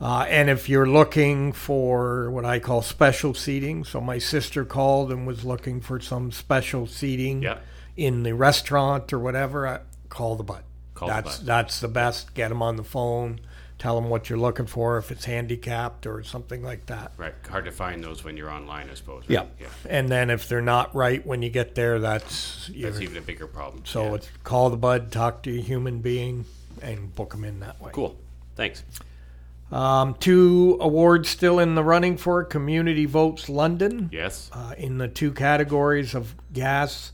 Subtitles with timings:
[0.00, 5.12] Uh, and if you're looking for what I call special seating, so my sister called
[5.12, 7.62] and was looking for some special seating Yep.
[7.96, 10.62] in the restaurant or whatever, I, call the Bud.
[10.94, 12.34] Call the that's that's the best.
[12.34, 13.40] Get them on the phone.
[13.76, 17.10] Tell them what you're looking for, if it's handicapped or something like that.
[17.16, 17.34] Right.
[17.50, 19.22] Hard to find those when you're online, I suppose.
[19.22, 19.30] right?
[19.30, 19.44] Yeah.
[19.60, 19.66] Yeah.
[19.90, 23.48] And then if they're not right when you get there, that's, That's even a bigger
[23.48, 23.82] problem.
[23.84, 24.14] so Yeah.
[24.14, 26.44] it's call the bud, talk to a human being,
[26.80, 27.90] and book them in that way.
[27.92, 28.16] cool.
[28.54, 28.84] Thanks.
[29.72, 34.50] Um, two awards still in the running for Community Votes London Yes.
[34.52, 37.10] uh, in the two categories of gas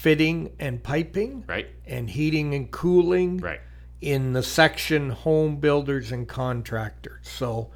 [0.00, 1.66] fitting and piping, Right.
[1.86, 3.60] and heating and cooling Right.
[4.00, 7.28] in the section home builders and contractors.
[7.28, 7.70] So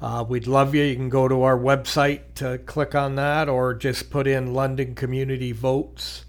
[0.00, 0.82] uh, we'd love you.
[0.82, 4.96] You can go to our website to click on that or just put in London
[4.96, 6.24] Community Votes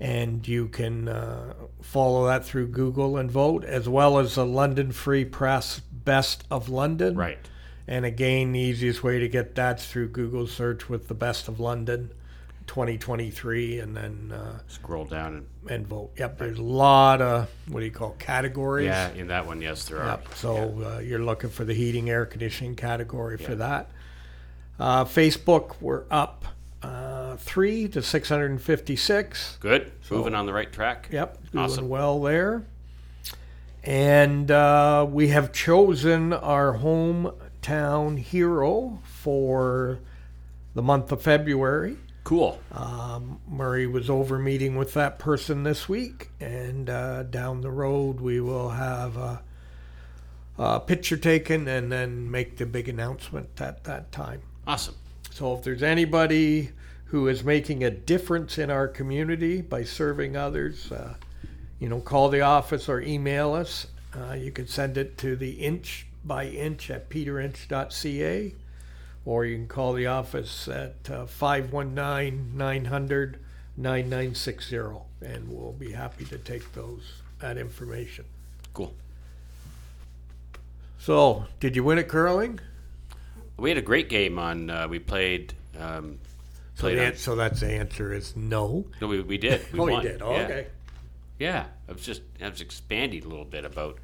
[0.00, 4.92] and you can uh, follow that through Google and vote, as well as the London
[4.92, 7.16] Free Press Best of London.
[7.16, 7.38] Right.
[7.88, 11.58] And again, the easiest way to get that's through Google search with the Best of
[11.58, 12.12] London
[12.68, 16.12] 2023 and then uh, Scroll down and and vote.
[16.16, 18.86] Yep, there's a lot of what do you call categories.
[18.86, 20.06] yeah, in that one, yes, there are.
[20.06, 20.28] Yep.
[20.36, 23.90] So uh, you're looking for the heating, air conditioning category for that.
[24.78, 26.44] Uh, Facebook, we're up
[26.82, 29.58] uh, three to 656.
[29.60, 29.90] Good.
[30.10, 31.08] Moving on the right track.
[31.10, 31.88] Yep, doing Awesome.
[31.88, 32.64] well there.
[33.84, 39.98] And uh, we have chosen our hometown hero for
[40.74, 41.96] the month of February.
[42.28, 42.60] Cool.
[42.72, 48.20] Um, Murray was over meeting with that person this week, and uh, down the road
[48.20, 49.40] we will have a,
[50.58, 54.42] a picture taken and then make the big announcement at that time.
[54.66, 54.96] Awesome.
[55.30, 56.72] So if there's anybody
[57.06, 61.14] who is making a difference in our community by serving others, uh,
[61.78, 63.86] you know, call the office or email us.
[64.14, 68.54] Uh, you can send it to the inch by inch at peterinch.ca
[69.28, 73.38] or you can call the office at uh, 519 900
[73.76, 74.76] 9960
[75.20, 78.24] and we'll be happy to take those that information.
[78.72, 78.94] Cool.
[80.98, 82.58] So, did you win at curling?
[83.58, 84.70] We had a great game on.
[84.70, 85.52] Uh, we played.
[85.78, 86.20] Um,
[86.74, 88.86] So, played the, on, so that's the answer is no.
[89.02, 89.70] no, we, we did.
[89.74, 90.02] We oh, won.
[90.02, 90.22] you did.
[90.22, 90.44] Oh, yeah.
[90.44, 90.66] okay.
[91.38, 93.98] Yeah, I was just I was expanding a little bit about.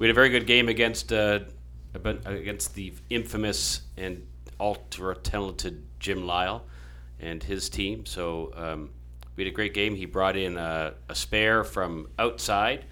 [0.00, 1.40] We had a very good game against uh,
[1.94, 4.26] against the infamous and
[4.60, 6.62] ultra talented Jim Lyle
[7.18, 8.06] and his team.
[8.06, 8.90] So um,
[9.36, 9.94] we had a great game.
[9.94, 12.84] He brought in a, a spare from outside,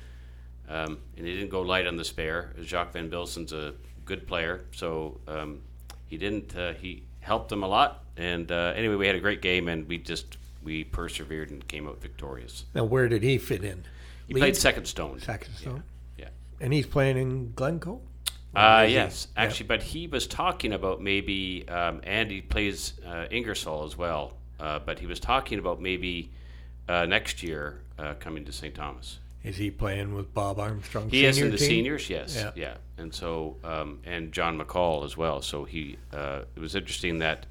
[0.69, 2.55] um, and he didn't go light on the spare.
[2.63, 3.75] Jacques Van Bilsen's a
[4.05, 5.61] good player, so um,
[6.07, 6.57] he didn't.
[6.57, 8.05] Uh, he helped them a lot.
[8.17, 11.87] And uh, anyway, we had a great game, and we just we persevered and came
[11.87, 12.65] out victorious.
[12.75, 13.85] Now, where did he fit in?
[14.27, 14.41] He Lead?
[14.41, 15.21] played second stone.
[15.21, 15.83] Second stone.
[16.19, 16.29] Yeah.
[16.61, 18.01] And he's playing in Glencoe?
[18.55, 23.85] Uh, yes, actually, but he was talking about maybe, um, and he plays uh, Ingersoll
[23.85, 24.35] as well.
[24.59, 26.33] Uh, but he was talking about maybe
[26.89, 28.75] uh, next year uh, coming to St.
[28.75, 29.19] Thomas.
[29.45, 31.09] Is he playing with Bob Armstrong?
[31.09, 31.69] He is in the team?
[31.69, 32.51] seniors, yes, Yeah.
[32.57, 35.41] yeah, and so um, and John McCall as well.
[35.43, 37.47] So he, uh, it was interesting that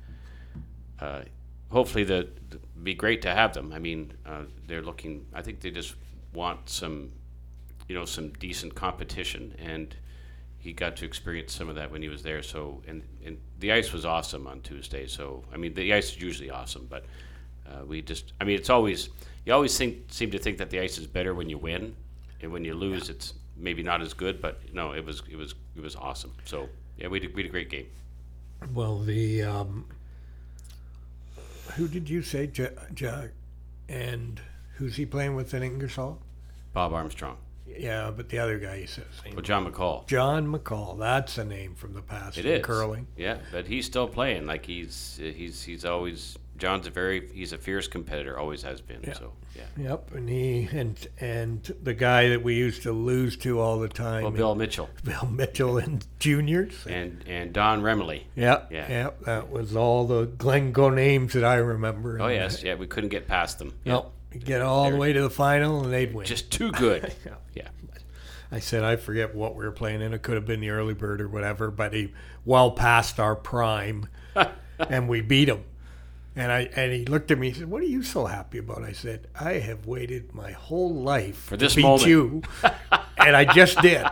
[0.99, 1.21] uh,
[1.69, 3.71] hopefully the, the be great to have them.
[3.73, 5.25] I mean, uh, they're looking.
[5.33, 5.95] I think they just
[6.33, 7.11] want some,
[7.87, 9.95] you know, some decent competition, and
[10.67, 12.43] he got to experience some of that when he was there.
[12.43, 15.07] So and and the ice was awesome on Tuesday.
[15.07, 17.05] So I mean, the ice is usually awesome, but
[17.65, 18.33] uh, we just.
[18.41, 19.07] I mean, it's always
[19.45, 21.95] you always think seem to think that the ice is better when you win,
[22.41, 24.41] and when you lose, it's maybe not as good.
[24.41, 26.33] But no, it was it was it was awesome.
[26.43, 26.67] So
[26.97, 27.87] yeah, we did we had a great game.
[28.73, 29.85] Well, the um,
[31.75, 32.47] who did you say?
[32.47, 33.29] J- J-
[33.87, 34.41] and
[34.73, 36.19] who's he playing with in Ingersoll?
[36.73, 37.37] Bob Armstrong.
[37.79, 39.05] Yeah, but the other guy he says.
[39.33, 40.07] Well, John McCall.
[40.07, 40.97] John McCall.
[40.99, 42.37] That's a name from the past.
[42.37, 43.07] It in is curling.
[43.15, 44.45] Yeah, but he's still playing.
[44.45, 48.37] Like he's he's he's always John's a very he's a fierce competitor.
[48.39, 49.01] Always has been.
[49.03, 49.13] Yeah.
[49.13, 49.89] So yeah.
[49.89, 53.87] Yep, and he and and the guy that we used to lose to all the
[53.89, 54.23] time.
[54.23, 56.73] Well, Bill Mitchell Bill Mitchell and juniors.
[56.87, 58.23] and and Don Remley.
[58.35, 58.85] Yeah, Yeah.
[58.89, 62.19] yeah, That was all the Glencoe names that I remember.
[62.21, 62.75] Oh yes, yeah.
[62.75, 63.73] We couldn't get past them.
[63.83, 63.93] Yeah.
[63.93, 64.13] Nope.
[64.45, 66.25] Get all the way to the final and they'd win.
[66.25, 67.13] Just too good.
[67.25, 67.33] Yeah.
[67.53, 67.67] yeah.
[68.51, 70.13] I said I forget what we were playing in.
[70.13, 72.13] It could have been the early bird or whatever, but he
[72.45, 74.07] well past our prime,
[74.79, 75.63] and we beat him.
[76.35, 77.47] And I and he looked at me.
[77.49, 80.93] and said, "What are you so happy about?" I said, "I have waited my whole
[80.93, 82.41] life for this to beat moment." you,
[83.17, 84.05] and I just did."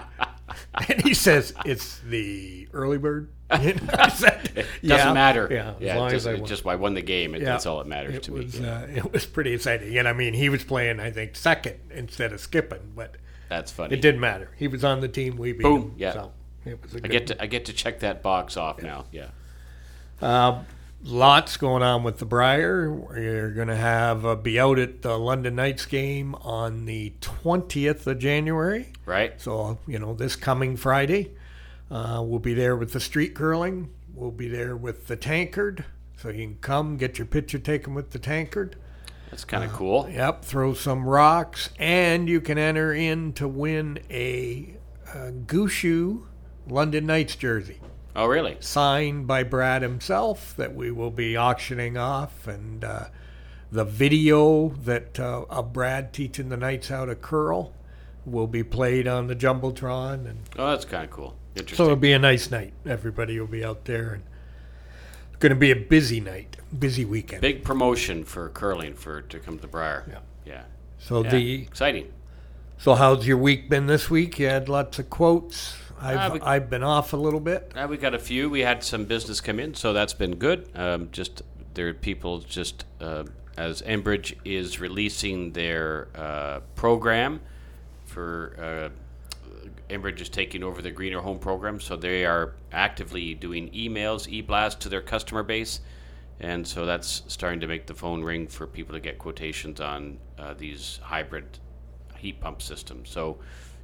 [0.89, 5.47] And he says, "It's the early bird." And I said, Doesn't "Yeah, matter.
[5.51, 7.35] Yeah, as yeah long just, as I won." just I won the game.
[7.35, 7.49] It, Yeah.
[7.49, 8.65] That's all that matters it to was, me.
[8.65, 8.77] Yeah.
[8.81, 9.97] uh, it was pretty exciting.
[9.97, 13.15] And I mean, he was playing, I think, second instead of skipping, but
[13.49, 13.93] That's funny.
[13.95, 14.49] it didn't matter.
[14.57, 15.37] He was on the team.
[15.37, 15.93] We beat Boom, him.
[15.97, 16.13] yeah.
[16.13, 16.31] So
[16.65, 19.05] it was a I get to I get to check that box off now.
[19.11, 19.27] Yeah.
[20.21, 20.63] Uh,
[21.05, 22.91] lots going on with the Brier.
[22.91, 28.07] We're going to have uh, be out at the London Knights game on the 20th
[28.07, 28.91] of January.
[29.05, 29.39] Right.
[29.39, 31.31] So, you know, this coming Friday.
[31.89, 33.89] Uh, we'll be there with the street curling.
[34.13, 35.85] We'll be there with the tankard.
[36.17, 38.75] So you can come get your picture taken with the tankard.
[39.29, 40.09] That's kind Uh, of cool.
[40.09, 44.75] Yep, throw some rocks, and you can enter in to win a,
[45.13, 46.23] a Gushue
[46.67, 47.79] London Knights jersey
[48.15, 48.57] Oh really?
[48.61, 53.05] signed by Brad himself that we will be auctioning off, and uh,
[53.71, 57.73] the video that uh, of Brad teaching the Knights how to curl
[58.25, 61.35] will be played on the jumbotron, and Oh, that's kind of cool.
[61.55, 61.77] Interesting.
[61.77, 62.73] So it'll be a nice night.
[62.85, 64.23] Everybody will be out there, and
[65.29, 67.41] it's going to be a busy night, busy weekend.
[67.41, 70.05] Big promotion for curling for to come to the Brier.
[70.09, 70.19] Yeah.
[70.45, 70.63] Yeah.
[70.99, 71.29] so Yeah.
[71.31, 72.11] the exciting.
[72.77, 74.39] so how's your week been this week?
[74.39, 75.75] You had lots of quotes.
[75.99, 77.71] I've Uh, we- I've been off a little bit.
[77.75, 78.49] Uh, we got a few.
[78.49, 80.69] We had some business come in, so that's been good.
[80.75, 81.41] Um, just
[81.73, 83.23] there are people just uh,
[83.57, 87.41] as Enbridge is releasing their uh, program
[88.05, 88.89] for uh,
[89.93, 94.81] Enbridge is taking over the Greener Home program, so they are actively doing emails, e-blasts
[94.83, 95.79] to their customer base,
[96.39, 100.17] and so that's starting to make the phone ring for people to get quotations on
[100.39, 101.59] uh, these hybrid
[102.17, 103.09] heat pump systems.
[103.09, 103.37] So,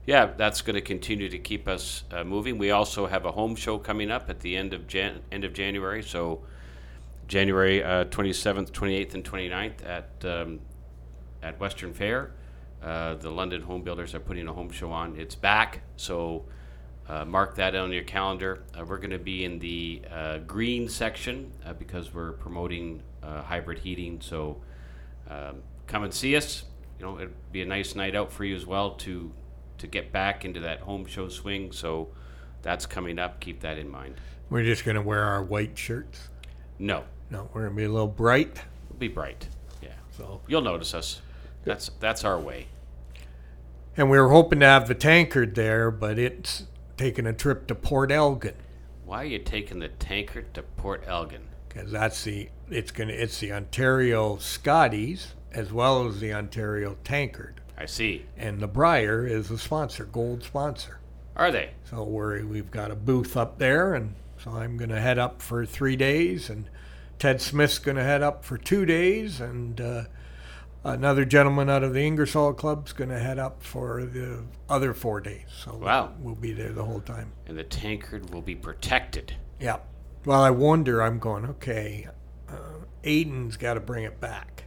[0.06, 2.58] yeah, that's going to continue to keep us uh, moving.
[2.58, 5.54] We also have a home show coming up at the end of Jan- end of
[5.54, 6.02] January.
[6.02, 6.42] So,
[7.28, 10.60] January uh, 27th, 28th, and 29th at um,
[11.44, 12.32] at Western Fair.
[12.82, 15.16] Uh, the London Home Builders are putting a home show on.
[15.16, 16.46] It's back, so
[17.08, 18.64] uh, mark that on your calendar.
[18.78, 24.20] Uh, we're going to be in the uh, green section because we're promoting hybrid heating.
[24.20, 24.62] So
[25.30, 26.64] um, come and see us.
[26.98, 29.32] You know, it'd be a nice night out for you as well to
[29.82, 31.72] to get back into that home show swing.
[31.72, 32.10] So
[32.62, 33.40] that's coming up.
[33.40, 34.16] Keep that in mind.
[34.50, 36.30] We're just going to wear our white shirts.
[36.80, 38.62] No, No, we're going to be a little bright.
[38.90, 39.48] it'll be bright.
[39.82, 41.22] Yeah, So, you'll notice us.
[41.64, 42.68] That's that's our way.
[43.96, 46.64] and we were hoping to have the tankard there, but it's
[46.98, 48.56] taking a trip to Port Elgin
[49.06, 51.44] Why are you taking the tankard to Port Elgin?
[51.70, 56.98] because that's the it's going to it's the Ontario Scotties as well as the Ontario
[57.04, 58.26] Tankard, I see.
[58.38, 61.00] and the Brier is a sponsor, gold sponsor.
[61.36, 61.72] Are they?
[61.90, 65.42] So we're, we've got a booth up there, and so I'm going to head up
[65.42, 66.70] for three days, and
[67.18, 70.04] Ted Smith's going to head up for two days, and uh,
[70.84, 75.20] another gentleman out of the Ingersoll Club's going to head up for the other four
[75.22, 75.46] days.
[75.64, 76.14] So Wow.
[76.20, 77.32] we'll be there the whole time.
[77.48, 79.36] And the tankard will be protected.
[79.60, 79.78] Yeah.
[80.26, 81.02] Well, I wonder.
[81.02, 81.46] I'm going.
[81.46, 82.08] Okay,
[82.48, 84.66] uh, Aiden's got to bring it back.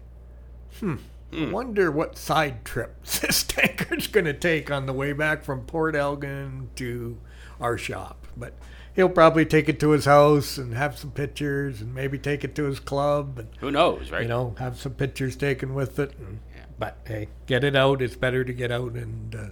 [0.81, 0.97] Hmm.
[1.37, 5.63] I wonder what side trips this tankard's going to take on the way back from
[5.63, 7.19] Port Elgin to
[7.61, 8.27] our shop.
[8.37, 8.55] But
[8.95, 12.55] he'll probably take it to his house and have some pictures, and maybe take it
[12.57, 14.23] to his club, and Who knows, right?
[14.23, 16.15] you know, have some pictures taken with it.
[16.19, 16.63] And, Yeah.
[16.79, 18.03] But hey, get it out.
[18.03, 19.47] It's better to get out and uh,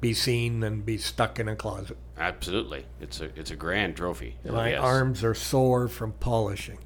[0.00, 1.96] be seen than be stuck in a closet.
[2.18, 2.86] Absolutely.
[3.00, 4.36] It's a it's a grand trophy.
[4.44, 4.80] My yes.
[4.80, 6.78] arms are sore from polishing.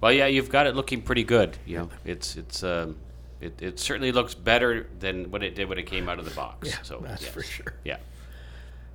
[0.00, 1.58] Well, yeah, you've got it looking pretty good.
[1.66, 2.96] You know, it's it's um,
[3.40, 6.32] it, it certainly looks better than what it did when it came out of the
[6.32, 6.68] box.
[6.68, 7.32] Yeah, so that's yes.
[7.32, 7.74] for sure.
[7.84, 7.98] Yeah.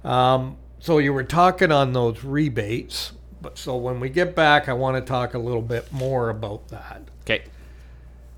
[0.03, 4.73] Um, so you were talking on those rebates, but so when we get back, I
[4.73, 7.03] want to talk a little bit more about that.
[7.21, 7.43] Okay.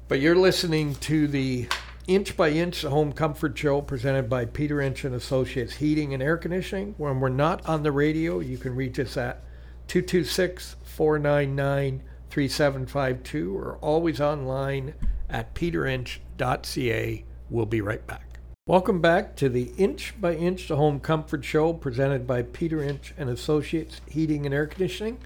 [0.07, 1.67] But you're listening to the
[2.07, 6.37] Inch by Inch Home Comfort Show presented by Peter Inch and Associates Heating and Air
[6.37, 6.93] Conditioning.
[6.99, 9.41] When we're not on the radio, you can reach us at
[9.87, 14.93] 226 499 3752 or always online
[15.29, 17.25] at peterinch.ca.
[17.49, 18.39] We'll be right back.
[18.67, 23.13] Welcome back to the Inch by Inch to Home Comfort Show presented by Peter Inch
[23.15, 25.19] and Associates Heating and Air Conditioning.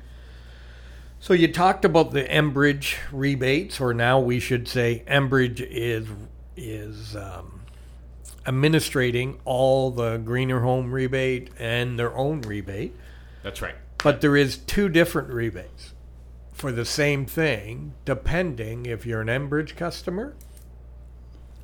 [1.22, 6.08] So you talked about the Enbridge rebates, or now we should say Enbridge is
[6.58, 7.62] is um,
[8.46, 12.94] administrating all the greener home rebate and their own rebate.
[13.44, 13.76] That's right.
[14.04, 15.94] But there is two different rebates
[16.60, 20.36] for the same thing, depending if you're an Enbridge customer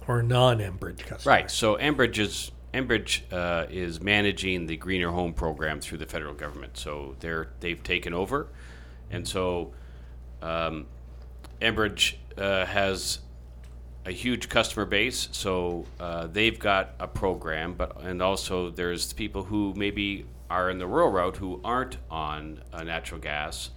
[0.07, 1.29] or non-Enbridge customer.
[1.29, 1.51] Right.
[1.51, 6.77] So Enbridge is Enbridge uh, is managing the Greener Home program through the federal government.
[6.77, 8.47] So they're they've taken over,
[9.11, 9.73] and so
[10.41, 10.87] um,
[11.61, 13.19] Enbridge uh, has
[14.05, 15.27] a huge customer base.
[15.33, 20.77] So uh, they've got a program, but and also there's people who maybe are in
[20.77, 23.71] the rural route who aren't on uh, natural gas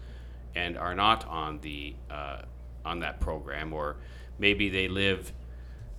[0.55, 2.43] and are not on the uh,
[2.85, 3.97] on that program, or
[4.38, 5.33] maybe they live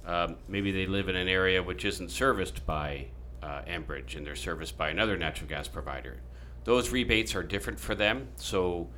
[0.06, 3.08] um, maybe they live in an area which isn't serviced by
[3.44, 6.18] uh, Enbridge and they're serviced by another natural gas provider.
[6.64, 8.30] Those rebates are different for them.
[8.36, 8.90] So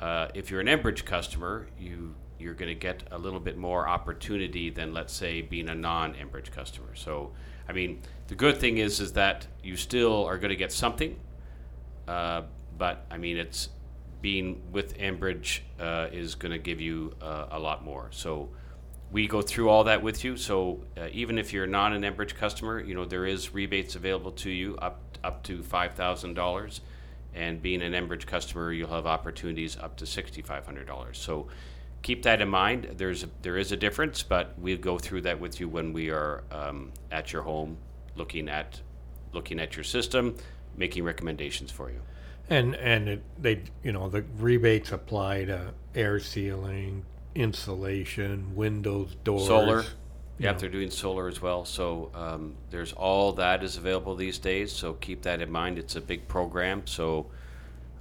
[0.00, 3.86] uh, if you're an Enbridge customer, you you're going to get a little bit more
[3.88, 6.94] opportunity than let's say being a non-Enbridge customer.
[6.94, 7.32] So
[7.68, 11.18] I mean, the good thing is is that you still are going to get something,
[12.08, 12.42] uh,
[12.78, 13.68] but I mean it's
[14.22, 18.08] being with Enbridge uh, is going to give you uh, a lot more.
[18.12, 18.48] So
[19.10, 20.36] we go through all that with you.
[20.36, 24.30] So uh, even if you're not an Enbridge customer, you know there is rebates available
[24.32, 26.80] to you up up to five thousand dollars,
[27.34, 31.18] and being an Enbridge customer, you'll have opportunities up to sixty five hundred dollars.
[31.18, 31.48] So
[32.02, 32.94] keep that in mind.
[32.96, 36.10] There's a, there is a difference, but we'll go through that with you when we
[36.10, 37.76] are um, at your home,
[38.16, 38.80] looking at
[39.32, 40.36] looking at your system,
[40.76, 42.00] making recommendations for you.
[42.50, 49.46] And and it, they you know the rebates apply to air sealing, insulation, windows, doors,
[49.46, 49.84] solar.
[50.38, 51.64] Yeah, they're doing solar as well.
[51.64, 54.72] So um, there's all that is available these days.
[54.72, 55.78] So keep that in mind.
[55.78, 56.86] It's a big program.
[56.86, 57.26] So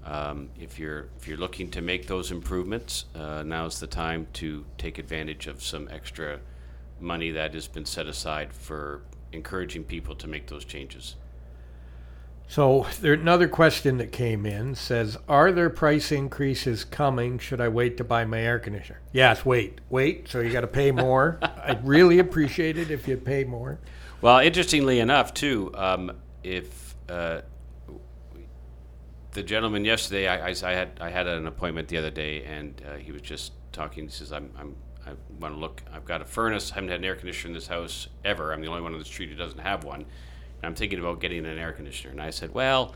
[0.06, 4.66] um, if you're if you're looking to make those improvements, uh, now's the time to
[4.78, 6.40] take advantage of some extra
[7.00, 11.16] money that has been set aside for encouraging people to make those changes.
[12.52, 17.40] So there another question that came in says, "Are there price increases coming?
[17.40, 20.28] Should I wait to buy my air conditioner?" Yes, wait, wait.
[20.28, 21.40] So you got to pay more.
[21.42, 23.80] I'd really appreciate it if you pay more.
[24.20, 26.12] Well, interestingly enough, too, um,
[26.44, 27.44] if uh,
[29.32, 32.82] the gentleman yesterday, I, I, I had I had an appointment the other day, and
[32.86, 34.04] uh, he was just talking.
[34.04, 34.76] He says, "I'm, I'm
[35.08, 35.84] I want to look.
[35.94, 36.70] I've got a furnace.
[36.74, 38.52] I haven't had an air conditioner in this house ever.
[38.52, 40.06] I'm the only one on the street who doesn't have one.
[40.64, 42.96] I'm thinking about getting an air conditioner." And I said, "Well."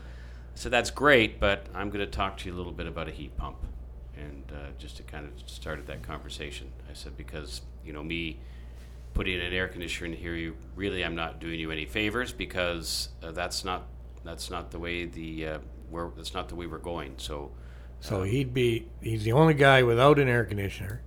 [0.54, 3.08] I said, that's great, but I'm going to talk to you a little bit about
[3.08, 3.58] a heat pump.
[4.16, 8.38] And uh, just to kind of started that conversation, I said, because, you know, me
[9.12, 13.10] putting an air conditioner in here, you really, I'm not doing you any favors because
[13.22, 13.86] uh, that's not
[14.24, 15.58] that's not the way the uh,
[15.90, 17.12] we're, that's not the way we're going.
[17.18, 17.50] So,
[18.00, 21.02] So he'd be he's the only guy without an air conditioner,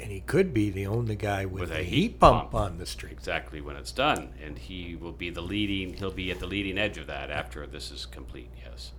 [0.00, 2.54] and he could be the only guy with, With a a heat, heat pump, pump.
[2.54, 3.12] on the street.
[3.12, 5.94] exactly when it's done, and he will be the leading.
[5.94, 8.50] He'll be at the leading edge of that after this is complete.
[8.64, 8.92] Yes,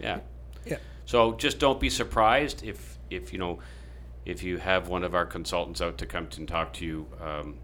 [0.00, 0.20] yeah.
[0.64, 0.78] Yeah.
[1.04, 3.60] So just don't be surprised if if you know
[4.24, 7.06] if you have one of our consultants out to come to and talk to you.
[7.20, 7.56] Um,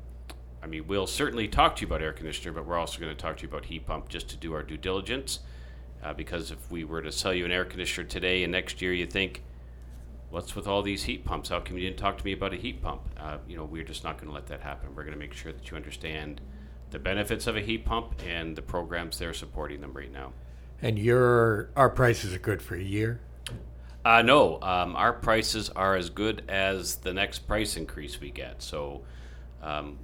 [0.62, 3.20] I mean, we'll certainly talk to you about air conditioner, but we're also going to
[3.20, 5.40] talk to you about heat pump just to do our due diligence.
[6.04, 8.92] Uh, because if we were to sell you an air conditioner today and next year
[8.92, 9.42] you think,
[10.32, 11.50] what's with all these heat pumps?
[11.50, 13.02] How come you didn't talk to me about a heat pump?
[13.20, 14.88] Uh, you know, we're just not going to let that happen.
[14.96, 16.40] We're going to make sure that you understand
[16.90, 20.32] the benefits of a heat pump and the programs they're supporting them right now.
[20.80, 23.20] And your our prices are good for a year.
[24.04, 28.62] Uh, no, um, our prices are as good as the next price increase we get.
[28.62, 29.02] So
[29.62, 29.98] um,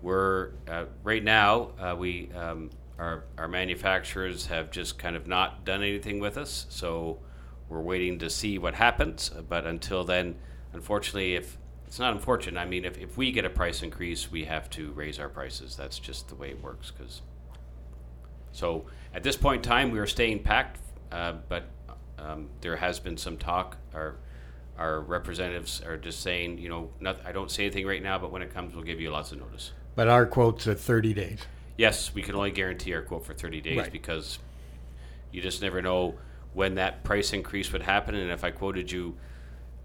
[0.00, 2.70] we're uh, right now uh, we um,
[3.00, 6.66] our our manufacturers have just kind of not done anything with us.
[6.70, 7.18] So
[7.72, 9.30] we're waiting to see what happens.
[9.48, 10.36] But until then,
[10.72, 14.44] unfortunately, if it's not unfortunate, I mean, if, if we get a price increase, we
[14.44, 15.74] have to raise our prices.
[15.74, 16.90] That's just the way it works.
[16.90, 17.22] Because
[18.52, 20.78] so at this point in time, we are staying packed,
[21.10, 21.64] uh, but
[22.18, 23.78] um, there has been some talk.
[23.94, 24.16] Our
[24.78, 28.32] our representatives are just saying, you know, not, I don't say anything right now, but
[28.32, 29.72] when it comes, we'll give you lots of notice.
[29.94, 31.40] But our quote's at 30 days.
[31.76, 33.92] Yes, we can only guarantee our quote for 30 days Right.
[33.92, 34.38] because
[35.30, 36.14] you just never know
[36.54, 38.14] when that price increase would happen.
[38.14, 39.16] And if I quoted you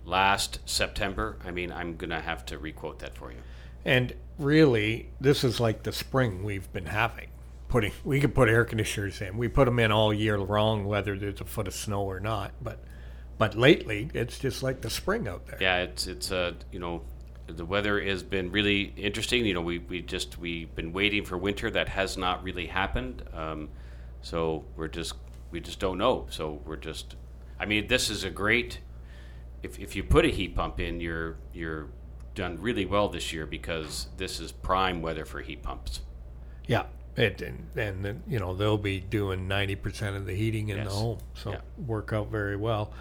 [0.06, 3.38] last September, I mean, I'm going to have to requote that for you.
[3.86, 7.30] And really, this is like the spring we've been having.
[7.70, 9.38] Putting we could put air conditioners in.
[9.38, 12.54] We put them in all year long, whether there's a foot of snow or not.
[12.62, 12.80] But
[13.38, 15.58] But lately, it's just like the spring out there.
[15.60, 17.02] Yeah, it's it's uh you know
[17.48, 19.46] the weather has been really interesting.
[19.46, 23.24] You know, we, we just we've been waiting for winter that has not really happened.
[23.34, 23.70] Um,
[24.22, 25.14] so we're just
[25.52, 26.28] we just don't know.
[26.30, 27.16] So we're just
[27.60, 28.80] I mean, this is a great
[29.64, 31.88] if if you put a heat pump in, you're you're
[32.36, 36.02] done really well this year because this is prime weather for heat pumps.
[36.68, 36.84] Yeah.
[37.16, 40.86] It, and, and you know they'll be doing 90% of the heating in Yes.
[40.86, 41.62] the home so Yeah.
[41.84, 42.92] work out very well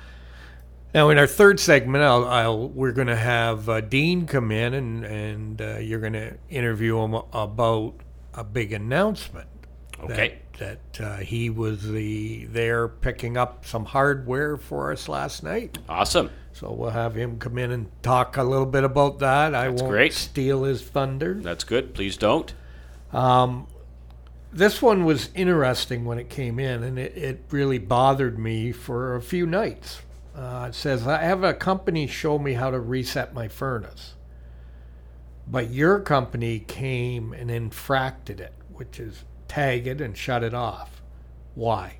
[0.94, 4.72] now in our third segment I'll, I'll we're going to have uh, dean come in
[4.72, 7.92] and and uh, you're going to interview him about
[8.32, 9.48] a big announcement
[10.00, 10.38] Okay.
[10.58, 15.78] that, that uh, he was the there picking up some hardware for us last night
[15.88, 16.30] Awesome.
[16.52, 19.80] so we'll have him come in and talk a little bit about that i That's
[19.82, 20.12] won't great.
[20.12, 21.94] steal his thunder That's good.
[21.94, 22.52] Please don't.
[23.12, 23.66] um,
[24.52, 29.14] this one was interesting when it came in, and it, it really bothered me for
[29.14, 30.00] a few nights.
[30.34, 34.14] Uh, it says, I have a company show me how to reset my furnace.
[35.46, 39.24] But your company came and infracted it, which is
[39.56, 41.00] tag it and shut it off.
[41.54, 41.96] Why?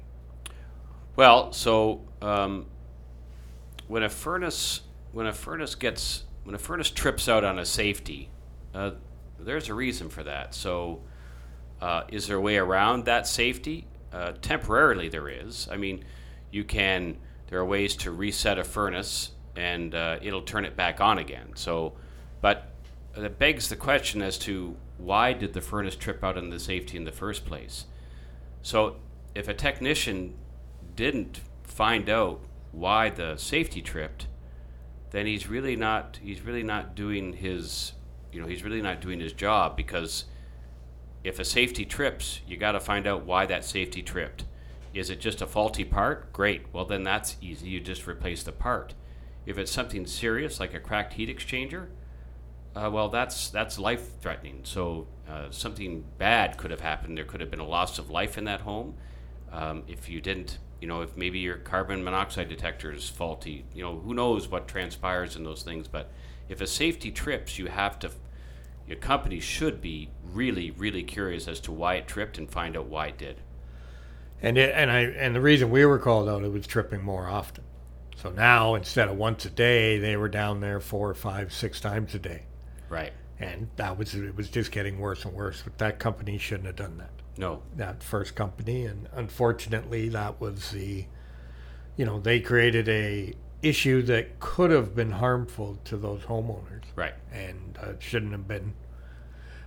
[1.16, 2.66] Well, so um,
[3.88, 4.82] when a furnace
[5.12, 8.28] when a furnace gets when a furnace trips out on a safety,
[8.74, 8.90] uh,
[9.40, 10.54] there's a reason for that.
[10.54, 11.00] So,
[11.80, 13.86] uh, is there a way around that safety?
[14.12, 15.66] Uh, temporarily, there is.
[15.72, 16.04] I mean,
[16.50, 17.16] you can.
[17.48, 21.52] There are ways to reset a furnace, and uh, it'll turn it back on again.
[21.54, 21.94] So,
[22.42, 22.70] but
[23.14, 26.96] that begs the question as to why did the furnace trip out on the safety
[26.96, 27.86] in the first place?
[28.62, 28.96] So,
[29.34, 30.34] if a technician
[30.94, 32.40] didn't find out
[32.72, 34.26] why the safety tripped,
[35.10, 37.92] then he's really not he's really not doing his
[38.32, 40.24] you know he's really not doing his job because
[41.24, 44.44] if a safety trips, you got to find out why that safety tripped.
[44.94, 46.32] Is it just a faulty part?
[46.32, 46.66] Great.
[46.72, 47.68] Well, then that's easy.
[47.68, 48.94] You just replace the part.
[49.44, 51.88] If it's something serious like a cracked heat exchanger,
[52.76, 54.60] uh, well, that's that's life threatening.
[54.64, 57.16] So uh, something bad could have happened.
[57.16, 58.94] There could have been a loss of life in that home.
[59.50, 63.82] Um, if you didn't, you know, if maybe your carbon monoxide detector is faulty, you
[63.82, 65.88] know, who knows what transpires in those things.
[65.88, 66.10] But
[66.50, 68.10] if a safety trips, you have to.
[68.86, 72.86] Your company should be really, really curious as to why it tripped and find out
[72.86, 73.40] why it did.
[74.40, 77.26] And it, and I and the reason we were called out, it was tripping more
[77.26, 77.64] often.
[78.16, 82.14] So now instead of once a day, they were down there four, five, six times
[82.14, 82.42] a day.
[82.88, 83.12] Right.
[83.38, 85.62] and that was it was just getting worse and worse.
[85.62, 87.10] But that company shouldn't have done that.
[87.38, 87.62] No.
[87.76, 91.04] That first company, and unfortunately, that was the,
[91.96, 97.14] you know, they created a issue that could have been harmful to those homeowners, Right.
[97.32, 98.72] and uh, shouldn't have been.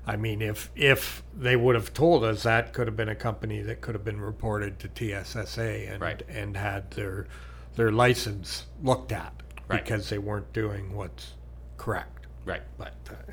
[0.08, 3.62] I mean, if if they would have told us, that could have been a company
[3.62, 6.24] that could have been reported to TSSA and Right.
[6.28, 7.28] and had their
[7.76, 9.34] their license looked at
[9.68, 9.84] Right.
[9.84, 11.34] because they weren't doing what's
[11.78, 12.62] correct Right.
[12.78, 13.32] but uh,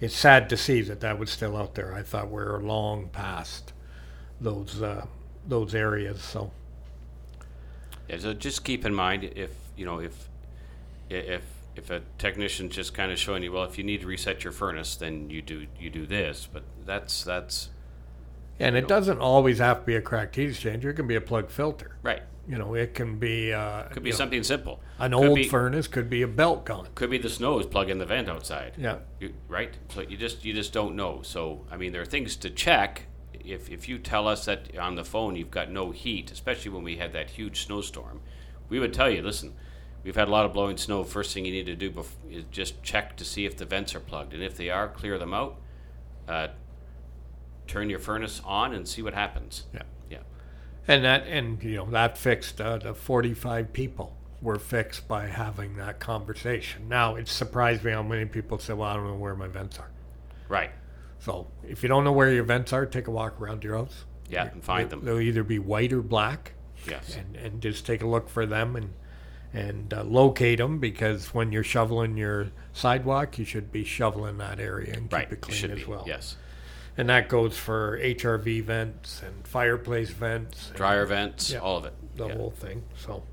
[0.00, 1.94] it's sad to see that that was still out there.
[1.94, 3.72] I thought we were long past
[4.40, 5.06] those uh,
[5.46, 6.22] those areas.
[6.22, 6.50] So
[8.08, 10.28] Yeah, so just keep in mind if you know if
[11.10, 11.42] if
[11.76, 14.52] if a technician's just kind of showing you, well, if you need to reset your
[14.52, 16.48] furnace, then you do you do this.
[16.52, 17.70] But that's that's
[18.60, 20.86] and it doesn't always have to be a cracked heat exchanger.
[20.86, 21.96] It can be a plug filter.
[22.02, 22.22] right.
[22.46, 24.80] You know, it can be uh, Could be you know, something simple.
[24.98, 25.88] an Could old be, furnace.
[25.88, 26.88] Could be a belt gone.
[26.94, 28.74] Could be the snow is plugging the vent outside.
[28.76, 28.98] Yeah.
[29.18, 29.74] You, right.
[29.88, 31.22] So you just you just don't know.
[31.22, 33.06] So I mean, there are things to check.
[33.32, 36.82] If if you tell us that on the phone you've got no heat, especially when
[36.82, 38.20] we had that huge snowstorm,
[38.68, 39.54] we would tell you, listen.
[40.02, 41.02] We've had a lot of blowing snow.
[41.02, 43.94] First thing you need to do bef- is just check to see if the vents
[43.94, 45.56] are plugged, and if they are, clear them out.
[46.28, 46.48] Uh,
[47.66, 49.64] turn your furnace on and see what happens.
[49.72, 49.84] Yeah.
[50.86, 55.26] And that and you know that fixed uh, the forty five people were fixed by
[55.26, 56.88] having that conversation.
[56.88, 59.78] Now it surprised me how many people said, "Well, I don't know where my vents
[59.78, 59.90] are."
[60.48, 60.70] Right.
[61.20, 64.04] So if you don't know where your vents are, take a walk around your house.
[64.28, 65.04] Yeah, and find them.
[65.04, 66.52] They'll either be white or black,
[66.88, 67.16] Yes.
[67.16, 68.92] and, and just take a look for them and
[69.54, 74.58] and uh, locate them because when you're shoveling your sidewalk, you should be shoveling that
[74.60, 75.32] area and keep Right.
[75.32, 75.84] it clean Should as be.
[75.84, 76.04] well.
[76.06, 76.36] Yes.
[76.96, 81.58] And that goes for HRV vents and fireplace vents, and Dryer vents, Yeah.
[81.58, 81.92] all of it.
[82.16, 82.34] the Yeah.
[82.36, 82.84] whole thing.
[82.96, 83.24] So,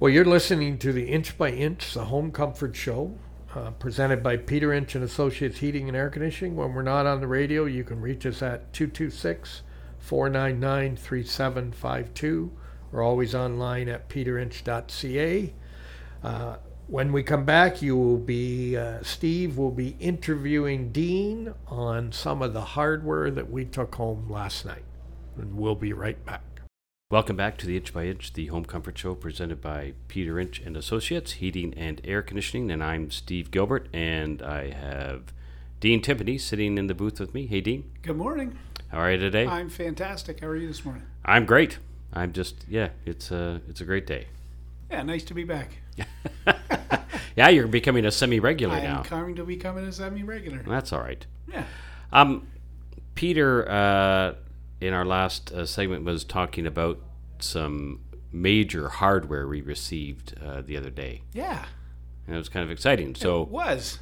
[0.00, 3.14] well, you're listening to the Inch by Inch, the Home Comfort Show,
[3.54, 6.56] uh, presented by Peter Inch and Associates Heating and Air Conditioning.
[6.56, 9.62] When we're not on the radio, you can reach us at 226
[9.98, 12.50] 499 3752.
[12.90, 15.52] We're always online at peterinch.ca.
[16.22, 22.12] Uh, when we come back, you will be, uh, Steve will be interviewing Dean on
[22.12, 24.84] some of the hardware that we took home last night.
[25.36, 26.42] And we'll be right back.
[27.10, 30.60] Welcome back to the Inch by Inch, the Home Comfort Show, presented by Peter Inch
[30.60, 32.70] and Associates, Heating and Air Conditioning.
[32.70, 35.32] And I'm Steve Gilbert, and I have
[35.80, 37.46] Dean Timpany sitting in the booth with me.
[37.46, 37.90] Hey, Dean.
[38.02, 38.58] Good morning.
[38.88, 39.46] How are you today?
[39.46, 40.40] I'm fantastic.
[40.40, 41.04] How are you this morning?
[41.24, 41.78] I'm great.
[42.12, 42.90] I'm just yeah.
[43.04, 44.28] It's a it's a great day.
[44.90, 45.78] Yeah, nice to be back.
[47.36, 48.98] yeah, you're becoming a semi-regular I now.
[48.98, 50.62] am coming to becoming a semi-regular.
[50.66, 51.24] That's all right.
[51.50, 51.64] Yeah.
[52.12, 52.46] Um,
[53.14, 54.34] Peter, uh,
[54.80, 57.00] in our last uh, segment, was talking about
[57.38, 58.00] some
[58.32, 61.64] major hardware we received uh, the other day, Yeah.
[62.26, 63.10] and it was kind of exciting.
[63.10, 63.98] it So, was.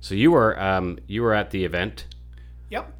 [0.00, 2.06] so you were um, you were at the event,
[2.70, 2.92] Yep.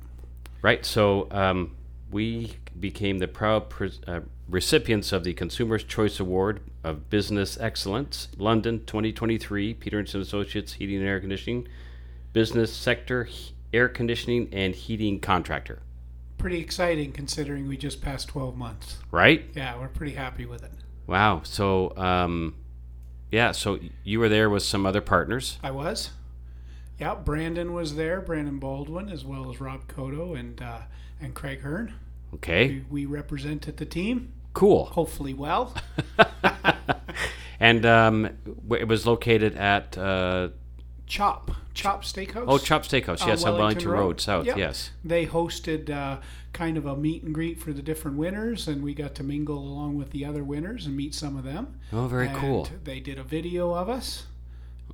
[0.63, 0.85] right?
[0.85, 1.77] So um,
[2.11, 4.21] we became the proud pre- uh,
[4.53, 9.73] recipients of the Consumers' Choice Award of Business Excellence, London 2023.
[9.75, 11.67] Peter and Associates Heating and Air Conditioning,
[12.35, 13.29] Business Sector
[13.73, 15.81] Air Conditioning and Heating Contractor.
[16.37, 18.99] Pretty exciting considering we just passed 12 months.
[19.11, 19.47] Right?
[19.55, 20.73] Yeah, we're pretty happy with it.
[21.07, 21.41] Wow.
[21.45, 22.55] So, um,
[23.31, 23.53] yeah.
[23.53, 25.59] So you were there with some other partners.
[25.63, 26.11] I was.
[26.99, 30.83] Yeah, Brandon was there, Brandon Baldwin, as well as Rob Cotto and uh,
[31.21, 31.95] and Craig Hearn.
[32.35, 32.85] Okay.
[32.91, 34.87] We, we represented the team, Cool.
[34.87, 35.75] hopefully well.
[37.63, 38.29] And um,
[38.73, 40.49] it was located at uh,
[41.07, 42.45] Chop, Chop Steakhouse.
[42.49, 43.23] oh Chop Steakhouse.
[43.23, 44.47] on Yes, on Wellington Road, South.
[44.47, 44.57] Yep.
[44.57, 44.91] Yes.
[45.05, 46.19] They hosted uh,
[46.53, 49.59] kind of a meet and greet for the different winners, and we got to mingle
[49.59, 51.79] along with the other winners and meet some of them.
[51.93, 52.69] Oh, very And cool.
[52.83, 54.27] They did a video of us,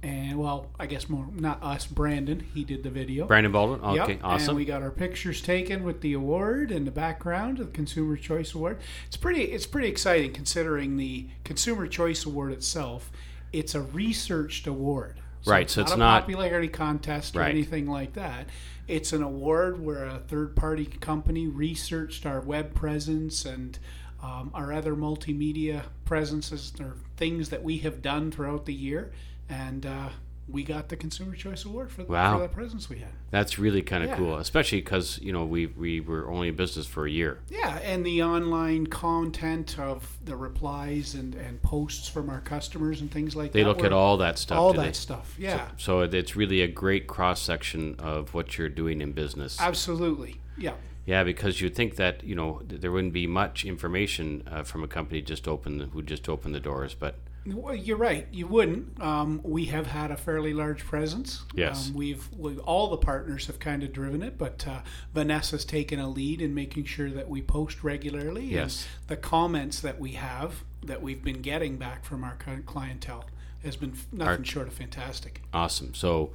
[0.02, 1.86] and well, I guess more not us.
[1.86, 3.26] Brandon, he did the video.
[3.26, 3.94] Brandon Baldwin.
[3.94, 4.18] Yep, Okay.
[4.22, 4.50] Awesome.
[4.50, 8.54] And we got our pictures taken with the award in the background, the Consumer Choice
[8.54, 8.78] Award.
[9.06, 9.42] It's pretty.
[9.42, 13.10] It's pretty exciting considering the Consumer Choice Award itself.
[13.52, 15.20] It's a researched award.
[15.46, 17.50] Right, so it's a not- a popularity contest or Right.
[17.50, 18.48] anything like that.
[18.88, 23.78] It's an award where a third-party company researched our web presence and
[24.22, 29.12] um, our other multimedia presences or things that we have done throughout the year,
[29.48, 30.08] and uh,
[30.50, 32.36] we got the Consumer Choice Award for, Wow.
[32.36, 33.10] for the presence we had.
[33.30, 34.16] That's really kind of Yeah.
[34.16, 37.40] cool, especially because you know we we were only in business for a year.
[37.50, 43.10] Yeah, and the online content of the replies and, and posts from our customers and
[43.10, 43.64] things like They that.
[43.64, 44.58] They look at all that stuff.
[44.58, 44.92] all that they?
[44.92, 45.34] stuff.
[45.38, 49.60] Yeah, So it's really a great cross section of what you're doing in business.
[49.60, 50.40] absolutely.
[50.56, 50.72] Yeah,
[51.06, 54.88] Yeah, because you'd think that you know there wouldn't be much information uh, from a
[54.88, 57.16] company just open who just opened the doors, but
[57.54, 58.26] well, you're right.
[58.32, 59.00] You wouldn't.
[59.00, 61.44] Um, we have had a fairly large presence.
[61.54, 61.88] Yes.
[61.88, 64.80] um, we've we, all the partners have kind of driven it, but uh,
[65.14, 68.42] Vanessa's taken a lead in making sure that we post regularly.
[68.42, 68.86] and Yes.
[69.06, 73.24] the comments that we have that we've been getting back from our clientele
[73.64, 75.42] has been nothing short of fantastic.
[75.52, 75.92] awesome.
[75.94, 76.30] So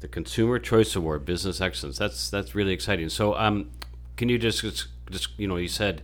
[0.00, 1.96] the Consumer Choice Award, Business Excellence.
[1.98, 3.08] That's that's really exciting.
[3.08, 3.70] So um,
[4.16, 4.62] can you just,
[5.10, 6.02] just you know you said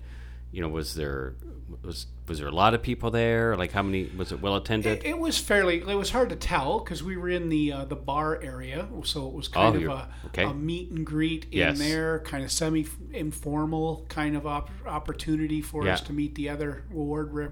[0.51, 1.35] you know was there
[1.83, 3.57] was was there a lot of people there?
[3.57, 4.99] Like how many was it well attended?
[4.99, 5.79] It, it was fairly.
[5.81, 9.27] It was hard to tell because we were in the uh, the bar area, so
[9.29, 10.45] it was kind Oh, of a, okay.
[10.45, 11.79] a meet and greet in Yes.
[11.79, 16.85] there, kind of semi informal kind of op- opportunity for us to meet the other
[16.91, 17.49] award re-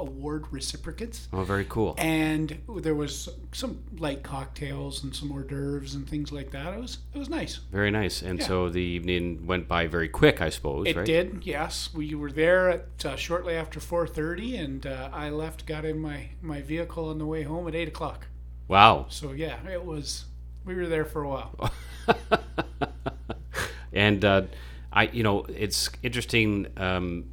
[0.00, 1.28] award recipients.
[1.32, 1.94] oh, very cool.
[1.98, 6.74] And there was some light cocktails and some hors d'oeuvres and things like that.
[6.74, 7.60] It was it was nice.
[7.70, 8.22] Very nice.
[8.22, 8.46] And Yeah.
[8.46, 10.86] so the evening went by very quick, I suppose.
[10.88, 11.06] It right?
[11.06, 11.90] did, yes.
[11.94, 15.98] We were there at uh, shortly after four thirty, and uh, I left, got in
[15.98, 18.26] my my vehicle on the way home at eight o'clock.
[18.68, 19.06] Wow.
[19.08, 20.24] So yeah, it was.
[20.64, 21.70] We were there for a while.
[23.92, 24.42] and uh,
[24.90, 27.32] I, you know, it's interesting um,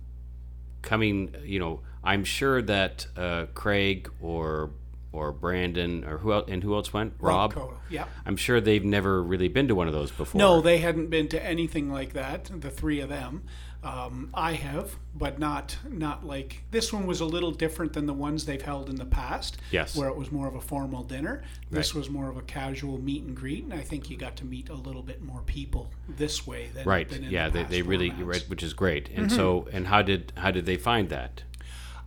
[0.82, 1.34] coming.
[1.44, 4.72] You know, I'm sure that uh, Craig or
[5.14, 7.14] or Brandon or who else and who else went?
[7.20, 7.54] Rob.
[7.54, 8.06] Cotto, Yeah.
[8.26, 10.40] I'm sure they've never really been to one of those before.
[10.40, 12.50] No, they hadn't been to anything like that.
[12.54, 13.44] The three of them.
[13.84, 18.14] Um, I have, but not not like this one was a little different than the
[18.14, 19.58] ones they've held in the past.
[19.72, 19.96] Yes.
[19.96, 21.42] Where it was more of a formal dinner.
[21.72, 22.00] This Right.
[22.00, 24.70] was more of a casual meet and greet, and I think you got to meet
[24.70, 27.10] a little bit more people this way than right.
[27.10, 29.10] Than in Yeah, the they, they really right, which is great.
[29.10, 29.36] And Mm-hmm.
[29.36, 31.42] so, and how did how did they find that?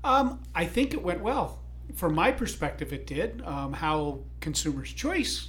[0.05, 1.59] Um, I think it went well.
[1.95, 3.43] From my perspective, it did.
[3.45, 5.49] Um, how Consumers' Choice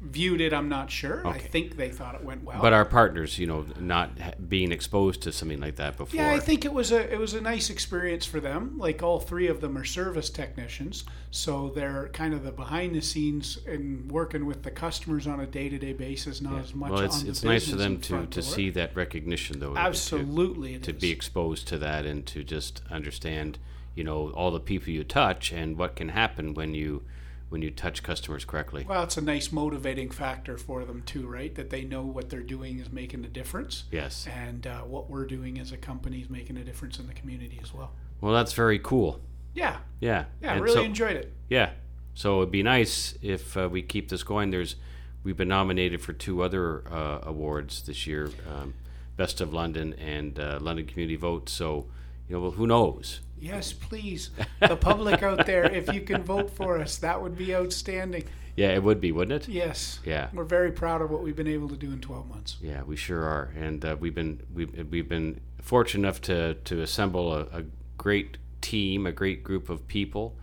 [0.00, 1.26] viewed it, I'm not sure.
[1.26, 2.60] I think they thought it went well.
[2.62, 6.20] But our partners, you know, not being exposed to something like that before.
[6.20, 8.78] yeah, I think it was a it was a nice experience for them.
[8.78, 13.00] Like all three of them are service technicians, so they're kind of the behind the
[13.00, 16.90] scenes and working with the customers on a day to day basis, not as much.
[16.90, 19.74] well, it's on the it's nice for them to to see that recognition, though.
[19.74, 21.00] to- Absolutely, to is.
[21.00, 23.58] be exposed to that and to just understand
[23.96, 27.02] you know all the people you touch and what can happen when you
[27.48, 31.54] when you touch customers correctly Well, it's a nice motivating factor for them too, right?
[31.54, 33.84] That they know what they're doing is making a difference.
[33.90, 37.14] yes and uh, what we're doing as a company is making a difference in the
[37.14, 37.92] community as well.
[38.20, 39.20] Well, that's very cool.
[39.54, 40.24] Yeah, Yeah.
[40.42, 41.32] yeah, I And really so- enjoyed it.
[41.48, 41.70] Yeah.
[42.14, 44.50] So it'd be nice if uh, we keep this going.
[44.50, 44.74] There's
[45.22, 48.74] we've been nominated for two other uh, awards this year, um,
[49.16, 51.48] Best of London and uh, London Community Vote.
[51.48, 51.86] So
[52.28, 53.20] you know, well, who knows?
[53.40, 57.54] Yes, please, the public out there, if you can vote for us, that would be
[57.54, 58.24] outstanding.
[58.56, 59.48] Yeah, it would be, wouldn't it?
[59.48, 60.28] Yes, Yeah.
[60.32, 62.56] we're very proud of what we've been able to do in 12 months.
[62.60, 66.82] Yeah, we sure are, and uh, we've been we've we've been fortunate enough to to
[66.82, 67.64] assemble a, a
[67.96, 70.34] great team, a great group of people.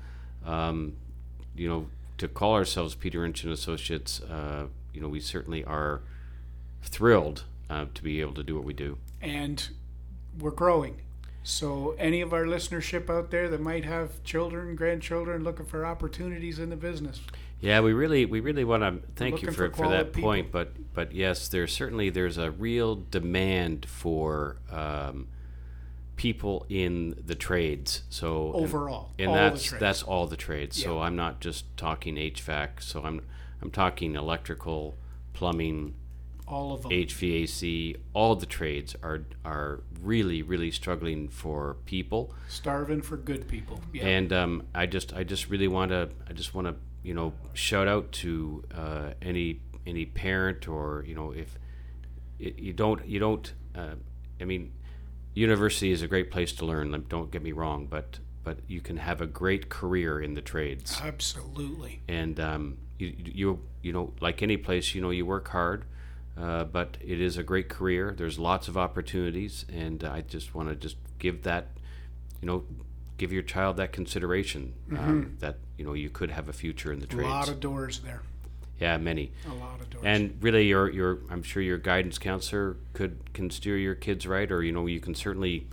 [0.46, 0.96] Um,
[1.58, 1.88] you know,
[2.20, 6.02] to call ourselves Peter Inch and Associates, uh, you know, we certainly are
[6.82, 8.98] thrilled uh, to be able to do what we do.
[9.22, 9.70] and
[10.40, 11.02] we're growing.
[11.48, 16.58] So, any of our listenership out there that might have children, grandchildren looking for opportunities
[16.58, 17.22] in the business,
[17.62, 20.52] Yeah, we really we really want to thank you for for for, that quality point,
[20.52, 25.28] but but yes, there's certainly there's a real demand for um,
[26.16, 28.02] people in the trades.
[28.10, 30.82] So overall, and all that's that's all the trades.
[30.82, 32.82] So I'm not just talking HVAC.
[32.82, 33.22] So I'm
[33.62, 34.98] I'm talking electrical,
[35.34, 35.94] plumbing,
[36.48, 36.92] all of them.
[36.92, 37.98] HVAC.
[38.14, 42.34] All the trades are are really really struggling for people.
[42.48, 43.80] Starving for good people.
[43.94, 44.06] Yeah.
[44.06, 47.34] And um, I just I just really want to I just want to you know
[47.54, 51.58] shout out to uh, any any parent or you know if
[52.40, 53.96] you don't you don't uh,
[54.42, 54.74] I mean
[55.34, 58.98] university is a great place to learn don't get me wrong but but you can
[58.98, 62.02] have a great career in the trades Absolutely.
[62.08, 65.86] and um, you, you you know like any place you know you work hard
[66.38, 70.70] uh, but it is a great career there's lots of opportunities and I just want
[70.70, 71.68] to just give that
[72.42, 72.64] you know
[73.18, 77.00] give your child that consideration um, that you know you could have a future in
[77.00, 77.28] the trades.
[77.28, 78.22] A lot of doors there.
[78.80, 80.04] yeah many A lot of doors.
[80.06, 84.52] and really your your I'm sure your guidance counselor could can steer your kids right
[84.52, 85.68] or you know you can certainly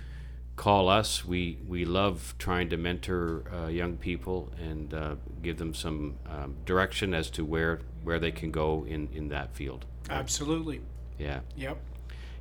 [0.55, 5.75] call us we we love trying to mentor uh, young people and uh, give them
[5.75, 10.81] some um, direction as to where where they can go in in that field Absolutely.
[11.19, 11.79] yeah Yep.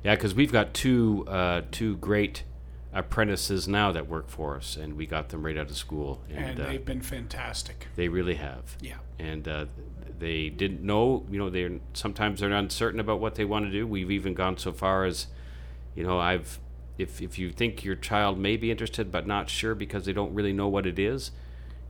[0.04, 2.44] yeah because we've got two uh, two great
[2.94, 6.38] apprentices now that work for us and we got them right out of school And
[6.44, 7.86] and, uh, they've been fantastic.
[7.96, 8.96] they really have Yeah.
[9.18, 9.66] and uh,
[10.18, 11.24] they didn't know.
[11.30, 13.88] You know, they're sometimes they're uncertain about what they want to do.
[13.88, 15.26] We've even gone so far as,
[15.96, 16.60] you know, I've
[16.96, 20.32] if if you think your child may be interested but not sure because they don't
[20.32, 21.32] really know what it is,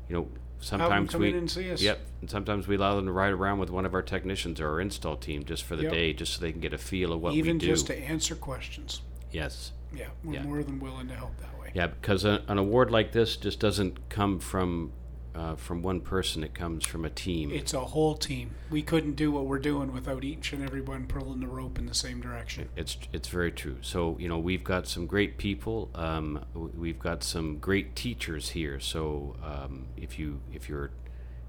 [0.09, 0.29] you know,
[0.63, 1.83] sometimes we in and see us.
[1.83, 4.69] Yep, and sometimes we allow them to ride around with one of our technicians or
[4.69, 5.93] our install team just for the Yep.
[5.93, 7.67] day, just so they can get a feel of what Even we do.
[7.67, 9.03] Even just to answer questions.
[9.31, 9.73] yes.
[9.95, 10.07] Yeah.
[10.25, 10.43] We're Yeah.
[10.45, 11.71] more than willing to help that way.
[11.75, 14.93] Yeah, because a, an award like this just doesn't come from
[15.35, 16.45] uh, from one person.
[16.45, 17.51] It comes from a team.
[17.51, 18.51] It's a whole team.
[18.71, 21.95] We couldn't do what we're doing without each and everyone pulling the rope in the
[21.95, 22.69] same direction.
[22.77, 23.79] It's it's very true.
[23.81, 25.91] So you know we've got some great people.
[25.95, 28.81] Um, we've got some great teachers here.
[28.81, 30.91] So um, if you if your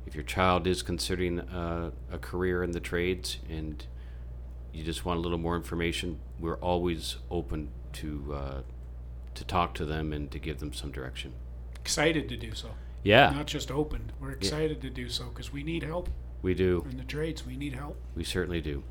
[0.05, 3.85] if your child is considering uh, a career in the trades and
[4.73, 8.61] you just want a little more information, we're always open to uh,
[9.35, 11.33] to talk to them and to give them some direction.
[11.79, 12.69] Excited to do so.
[13.03, 14.11] Yeah, Not just open.
[14.19, 16.09] We're excited to do so because we need help
[16.41, 16.85] we do.
[16.89, 17.45] in the trades.
[17.45, 17.97] We need help.
[18.15, 18.83] We certainly do.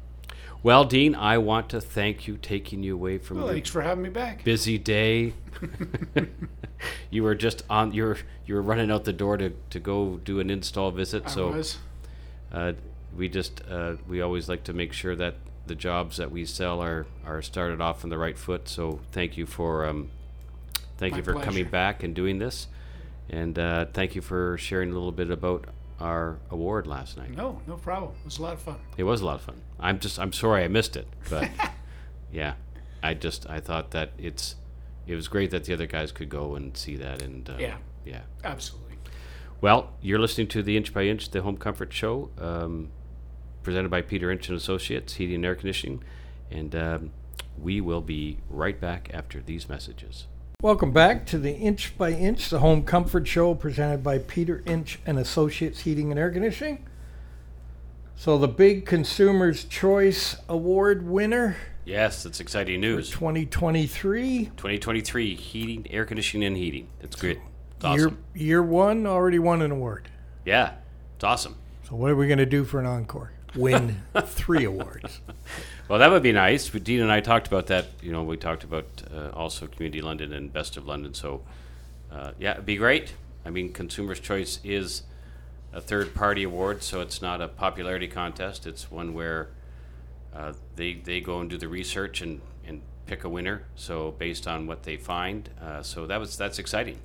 [0.63, 4.03] Well, Dean, I want to thank you taking you away from Well, thanks for having
[4.05, 4.45] me back.
[4.45, 5.33] busy day.
[7.11, 7.93] you were just on.
[7.93, 11.25] You were you were running out the door to, to go do an install visit.
[11.27, 11.63] I so
[12.53, 12.73] uh,
[13.17, 15.35] we just uh, we always like to make sure that
[15.67, 18.69] the jobs that we sell are are started off on the right foot.
[18.69, 20.11] So thank you for um,
[20.99, 21.45] thank My you for pleasure.
[21.47, 22.69] coming back and doing this,
[23.31, 25.67] and uh, thank you for sharing a little bit about
[26.01, 27.31] our award last night.
[27.37, 28.13] No, no problem.
[28.23, 28.77] It was a lot of fun.
[28.97, 29.61] It was a lot of fun.
[29.79, 31.49] I'm just I'm sorry I missed it, but
[32.33, 32.55] yeah,
[33.03, 34.57] I just I thought that it's
[35.07, 37.77] it was great that the other guys could go and see that and uh, Yeah.
[38.05, 38.21] yeah.
[38.45, 38.97] Absolutely.
[39.61, 42.91] Well, you're listening to the Inch by Inch, the Home Comfort Show, um,
[43.63, 46.03] presented by Peter Inch and Associates, Heating and Air Conditioning,
[46.51, 47.11] and um,
[47.57, 50.27] we will be right back after these messages.
[50.63, 55.01] Welcome back to the Inch by Inch, the home comfort show presented by Peter Inch
[55.05, 56.87] and Associates Heating and Air Conditioning.
[58.15, 63.11] So the big Consumers Choice Award winner Yes, that's exciting for news.
[63.11, 66.87] 2023, 2023 heating, air conditioning, and heating.
[67.01, 67.41] That's great.
[67.81, 70.11] It's year year one already won an award.
[70.45, 70.75] Yeah,
[71.17, 71.57] it's awesome.
[71.89, 73.33] So what are we going to do for an encore?
[73.57, 75.23] Win three awards.
[75.89, 76.71] Well, that would be nice.
[76.71, 77.87] Dean and I talked about that.
[78.03, 81.13] You know, we talked about uh, also Community London and Best of London.
[81.13, 81.43] So,
[82.11, 83.15] uh, yeah, it'd be great.
[83.45, 85.03] I mean, Consumers' Choice is
[85.73, 88.67] a third-party award, so it's not a popularity contest.
[88.67, 89.49] It's one where
[90.35, 93.65] uh, they they go and do the research and, and pick a winner.
[93.75, 96.99] So based on what they find, uh, so that was that's exciting.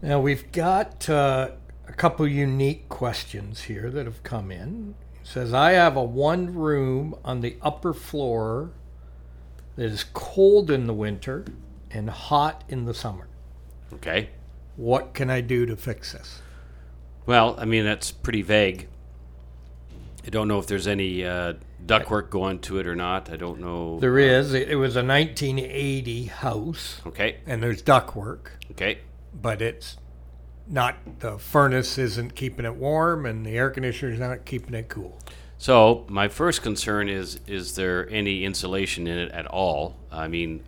[0.00, 1.50] Now we've got uh,
[1.86, 4.94] a couple unique questions here that have come in.
[5.28, 8.70] Says I have a one room on the upper floor
[9.76, 11.44] that is cold in the winter
[11.90, 13.28] and hot in the summer.
[13.92, 14.30] Okay.
[14.76, 16.40] What can I do to fix this?
[17.26, 18.88] Well, I mean that's pretty vague.
[20.24, 23.30] I don't know if there's any uh, ductwork going to it or not.
[23.30, 23.98] I don't know.
[24.00, 24.54] There is.
[24.54, 27.36] It, it was a 1980 house, Okay.
[27.46, 28.98] and there's ductwork, Okay.
[29.34, 29.98] but it's
[30.68, 31.20] not.
[31.20, 35.18] The furnace isn't keeping it warm, and the air conditioner is not keeping it cool.
[35.58, 39.96] So my first concern is: is there any insulation in it at all?
[40.10, 40.62] I mean,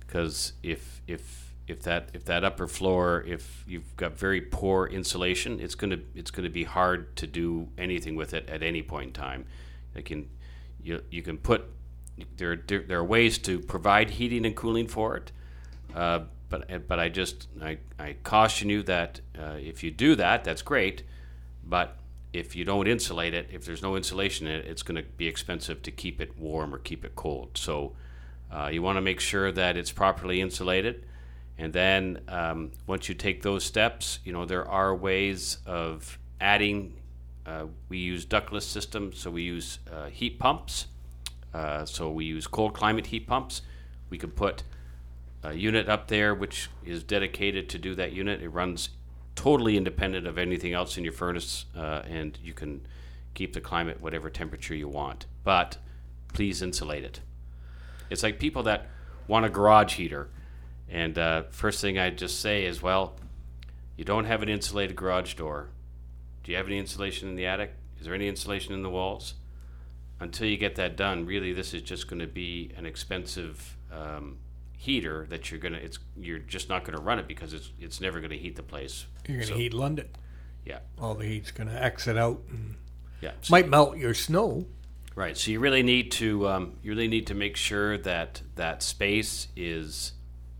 [0.00, 5.58] because if if if that if that upper floor, if you've got very poor insulation,
[5.60, 9.12] it's gonna it's gonna be hard to do anything with it at any point in
[9.12, 9.46] time.
[9.94, 10.28] They can
[10.82, 11.64] you you can put
[12.36, 15.32] there there are ways to provide heating and cooling for it.
[15.94, 20.44] Uh, but but I just I, I caution you that uh, if you do that,
[20.44, 21.02] that's great.
[21.64, 21.96] But
[22.32, 25.26] if you don't insulate it, if there's no insulation in it, it's going to be
[25.26, 27.50] expensive to keep it warm or keep it cold.
[27.54, 27.92] So
[28.50, 31.04] uh, you want to make sure that it's properly insulated.
[31.58, 36.94] And then um, once you take those steps, you know there are ways of adding.
[37.44, 40.86] Uh, we use ductless systems, so we use uh, heat pumps.
[41.54, 43.62] Uh, so we use cold climate heat pumps.
[44.10, 44.62] We can put
[45.46, 48.42] a unit up there which is dedicated to do that unit.
[48.42, 48.90] It runs
[49.34, 52.86] totally independent of anything else in your furnace, uh, and you can
[53.34, 55.26] keep the climate whatever temperature you want.
[55.44, 55.76] But
[56.32, 57.20] please insulate it.
[58.10, 58.88] It's like people that
[59.28, 60.30] want a garage heater,
[60.88, 63.16] and uh, first thing I just say is, well,
[63.96, 65.68] you don't have an insulated garage door.
[66.42, 67.72] Do you have any insulation in the attic?
[67.98, 69.34] Is there any insulation in the walls?
[70.18, 74.38] Until you get that done, really, this is just going to be an expensive um,
[74.76, 75.78] heater that you're gonna.
[75.78, 78.56] It's you're just not going to run it because it's it's never going to heat
[78.56, 79.06] the place.
[79.26, 80.08] You're going to So, heat London.
[80.64, 82.74] Yeah, All the heat's going to exit out and
[83.20, 83.32] yeah.
[83.42, 84.66] So- might melt your snow.
[85.14, 85.36] Right.
[85.38, 89.48] So you really need to um, you really need to make sure that that space
[89.56, 90.12] is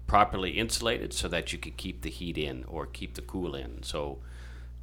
[0.06, 3.82] properly insulated so that you can keep the heat in or keep the cool in.
[3.82, 4.20] So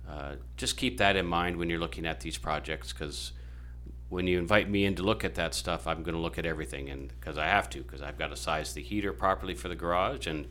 [0.07, 3.31] uh, just keep that in mind when you're looking at these projects because
[4.13, 6.45] when you invite me in to look at that stuff, I'm going to look at
[6.45, 9.69] everything and because I have to because I've got to size the heater properly for
[9.69, 10.45] the garage and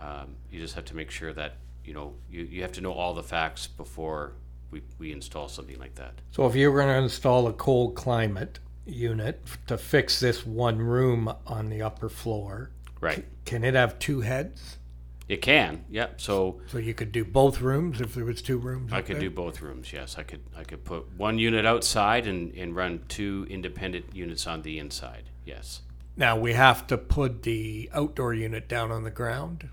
[0.00, 2.92] um, you just have to make sure that you know you, you have to know
[2.92, 4.32] all the facts before
[4.70, 6.14] we, we install something like that.
[6.30, 10.78] So if you were going to install a cold climate unit to fix this one
[10.78, 13.26] room on the upper floor, Right.
[13.44, 14.78] can it have two heads?
[15.30, 16.20] It can, yep.
[16.20, 18.92] So So you could do both rooms if there was two rooms.
[18.92, 19.28] I up could there?
[19.28, 19.92] do both rooms.
[19.92, 20.40] Yes, I could.
[20.56, 25.30] I could put one unit outside and, and run two independent units on the inside.
[25.44, 25.82] Yes.
[26.16, 29.68] Now we have to put the outdoor unit down on the ground.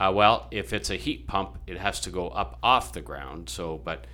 [0.00, 3.50] Uh, well, if it's a heat pump, it has to go up off the ground.
[3.50, 4.06] So, but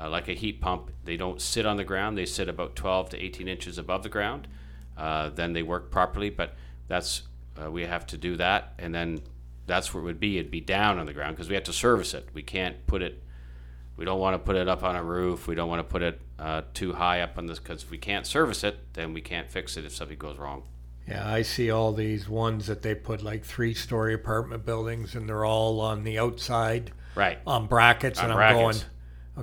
[0.00, 2.16] uh, like a heat pump, they don't sit on the ground.
[2.16, 4.48] They sit about 12 to 18 inches above the ground.
[4.96, 6.30] Uh, then they work properly.
[6.30, 6.54] But
[6.86, 7.24] that's
[7.62, 9.20] uh, we have to do that, and then
[9.68, 10.38] that's where it would be.
[10.38, 12.28] It'd be down on the ground because we have to service it.
[12.34, 13.22] We can't put it.
[13.96, 15.46] We don't want to put it up on a roof.
[15.46, 17.98] We don't want to put it uh, too high up on this because if we
[17.98, 20.64] can't service it, then we can't fix it if something goes wrong.
[21.06, 25.44] Yeah, I see all these ones that they put like three-story apartment buildings, and they're
[25.44, 27.38] all on the outside Right.
[27.46, 28.84] on brackets, On and I'm brackets.
[28.84, 28.90] going,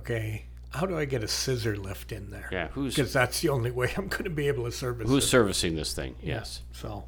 [0.03, 2.47] okay, how do I get a scissor lift in there?
[2.51, 2.67] Yeah.
[2.69, 5.27] Who's because that's the only way I'm going to be able to service who's it.
[5.27, 6.15] servicing this thing?
[6.21, 6.61] Yes.
[6.71, 7.05] So,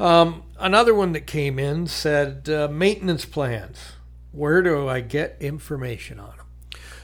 [0.00, 3.78] um, another one that came in said uh, maintenance plans.
[4.32, 6.46] Where do I get information on them?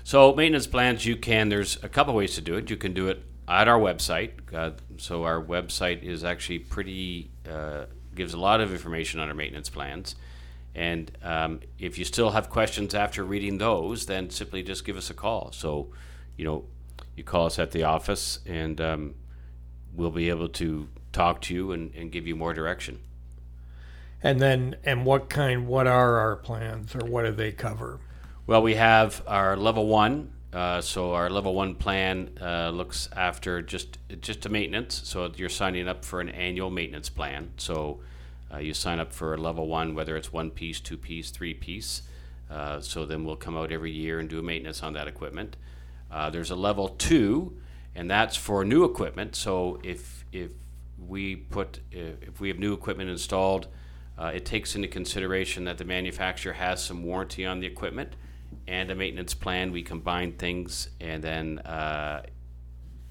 [0.05, 1.49] So maintenance plans, you can.
[1.49, 2.71] There's a couple ways to do it.
[2.71, 4.33] You can do it at our website.
[4.55, 9.35] Uh, so our website is actually pretty uh, gives a lot of information on our
[9.35, 10.17] maintenance plans.
[10.75, 15.09] And um, if you still have questions after reading those, then simply just give us
[15.11, 15.53] a call.
[15.53, 15.89] So,
[16.37, 16.65] you know,
[17.15, 19.15] you call us at the office, and um,
[19.97, 23.01] we'll be able to talk to you and, and give you more direction.
[24.23, 25.67] And then, and what kind?
[25.67, 28.01] What are our plans, or what do they cover?
[28.47, 30.33] Well, we have our level one.
[30.53, 35.03] Uh, so our level one plan uh, looks after just just a maintenance.
[35.05, 37.51] So you're signing up for an annual maintenance plan.
[37.57, 38.01] So
[38.53, 41.53] uh, you sign up for a level one, whether it's one piece, two piece, three
[41.53, 42.03] piece.
[42.51, 45.57] Uh, so then we'll come out every year and do a maintenance on that equipment.
[46.11, 47.57] Uh, there's a level two,
[47.97, 49.35] and that's for new equipment.
[49.35, 50.53] So if if
[50.99, 53.69] we put if we have new equipment installed,
[54.19, 58.15] uh, it takes into consideration that the manufacturer has some warranty on the equipment
[58.69, 59.73] and a maintenance plan.
[59.73, 62.23] We combine things, and then uh,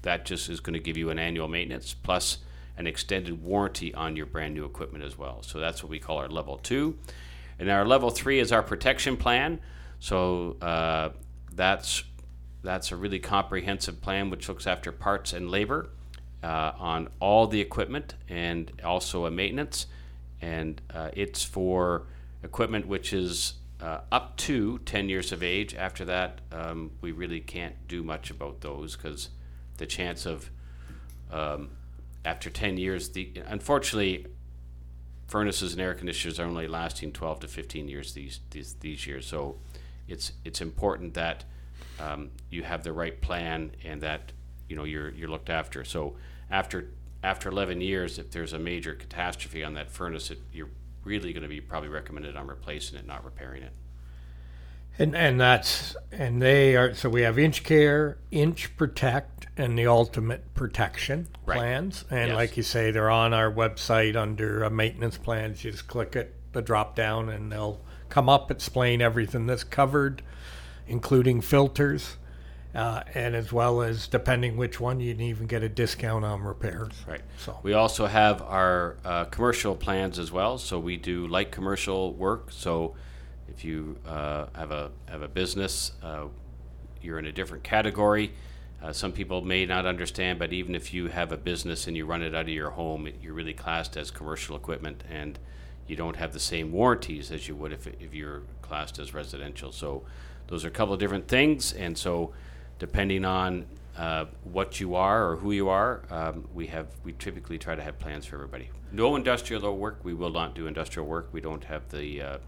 [0.02, 2.38] that just is going to give you an annual maintenance plus
[2.78, 5.42] an extended warranty on your brand new equipment as well.
[5.42, 6.96] So that's what we call our level two.
[7.58, 9.60] And our level three is our protection plan.
[9.98, 11.10] So uh,
[11.54, 12.04] that's
[12.66, 15.88] that's a really comprehensive plan which looks after parts and labor
[16.42, 19.86] uh, on all the equipment and also a maintenance.
[20.40, 22.06] And uh, it's for
[22.42, 25.74] equipment which is uh, up to 10 years of age.
[25.74, 29.30] After that, um, we really can't do much about those because
[29.76, 30.50] the chance of
[31.30, 31.70] um,
[32.24, 34.26] after 10 years, the unfortunately,
[35.28, 39.26] furnaces and air conditioners are only lasting 12 to 15 years these these, these years.
[39.26, 39.56] So
[40.08, 41.44] it's it's important that
[42.00, 44.32] um, you have the right plan and that
[44.68, 45.84] you know you're you're looked after.
[45.84, 46.16] So
[46.50, 46.90] after
[47.22, 50.68] after 11 years, if there's a major catastrophe on that furnace, it, you're
[51.04, 53.72] really going to be probably recommended on replacing it, not repairing it.
[54.98, 59.86] And and that's and they are so we have Inch Care, Inch Protect, and the
[59.86, 61.58] Ultimate Protection Right.
[61.58, 62.04] plans.
[62.10, 62.34] And Yes.
[62.36, 65.64] like you say, they're on our website under maintenance plans.
[65.64, 70.22] You just click it, the drop down, and they'll come up, explain everything that's covered,
[70.88, 72.16] including filters,
[72.74, 76.42] uh, and as well as depending which one, you can even get a discount on
[76.42, 76.92] repairs.
[77.06, 77.22] Right.
[77.38, 80.58] So We also have our uh, commercial plans as well.
[80.58, 82.48] So we do light commercial work.
[82.50, 82.94] So
[83.48, 86.24] if you uh, have a have a business, uh,
[87.00, 88.32] you're in a different category.
[88.82, 92.04] Uh, some people may not understand, but even if you have a business and you
[92.04, 95.38] run it out of your home, you're really classed as commercial equipment, and
[95.86, 99.72] you don't have the same warranties as you would if, if you're classed as residential.
[99.72, 100.02] So
[100.48, 102.32] those are a couple of different things, and so
[102.78, 103.66] depending on
[103.96, 107.82] uh, what you are or who you are, um, we have we typically try to
[107.82, 108.70] have plans for everybody.
[108.92, 110.00] No industrial work.
[110.02, 111.28] We will not do industrial work.
[111.32, 112.38] We don't have the uh,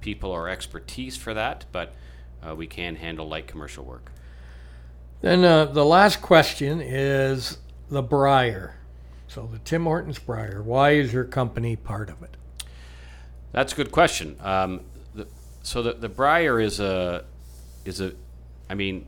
[0.00, 1.94] people or expertise for that, but
[2.46, 4.12] uh, we can handle light commercial work.
[5.20, 7.58] Then uh, the last question is
[7.90, 8.76] the Brier.
[9.28, 10.62] So the Tim Hortons Brier.
[10.62, 12.36] Why is your company part of it?
[13.52, 14.36] That's a good question.
[14.40, 14.82] Um,
[15.14, 15.26] the,
[15.62, 17.24] so the the Brier is a
[17.90, 18.14] is a,
[18.68, 19.06] I mean,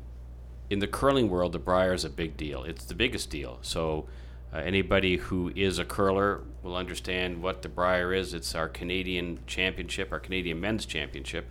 [0.71, 2.65] in the curling world, the Brier is a big deal.
[2.65, 3.59] It's the biggest deal.
[3.63, 4.07] So
[4.53, 8.35] uh, anybody who is a curler will understand what the Brier is.
[8.35, 11.51] It's our Canadian championship, our Canadian men's championship.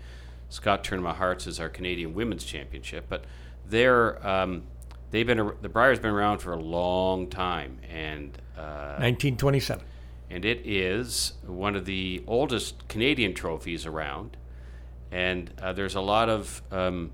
[0.49, 3.25] Scott Tournament Hearts is our Canadian women's championship, but
[3.67, 4.63] they're um,
[5.09, 9.84] they've been the Brier's been around for a long time, and uh, 1927.
[10.29, 14.38] and it is one of the oldest Canadian trophies around.
[15.11, 17.11] And uh, there's a lot of um,